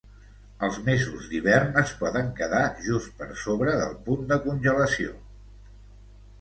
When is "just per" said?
2.87-3.29